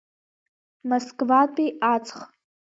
Москватәи 0.89 1.69
аҵх. 1.93 2.17